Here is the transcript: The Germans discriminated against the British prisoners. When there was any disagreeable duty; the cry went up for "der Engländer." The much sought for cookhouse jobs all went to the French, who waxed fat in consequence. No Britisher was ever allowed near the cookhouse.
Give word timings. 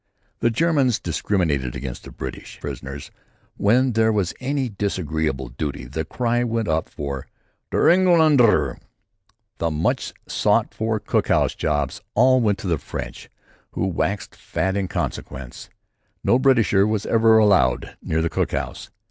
The 0.39 0.49
Germans 0.49 0.99
discriminated 0.99 1.75
against 1.75 2.05
the 2.05 2.11
British 2.11 2.59
prisoners. 2.59 3.11
When 3.55 3.91
there 3.91 4.11
was 4.11 4.33
any 4.39 4.67
disagreeable 4.67 5.49
duty; 5.49 5.85
the 5.85 6.05
cry 6.05 6.43
went 6.43 6.67
up 6.67 6.89
for 6.89 7.27
"der 7.69 7.83
Engländer." 7.87 8.79
The 9.59 9.69
much 9.69 10.11
sought 10.27 10.73
for 10.73 10.99
cookhouse 10.99 11.53
jobs 11.55 12.01
all 12.15 12.41
went 12.41 12.57
to 12.57 12.67
the 12.67 12.79
French, 12.79 13.29
who 13.73 13.85
waxed 13.85 14.35
fat 14.35 14.75
in 14.75 14.87
consequence. 14.87 15.69
No 16.23 16.39
Britisher 16.39 16.87
was 16.87 17.05
ever 17.05 17.37
allowed 17.37 17.95
near 18.01 18.23
the 18.23 18.29
cookhouse. 18.31 18.89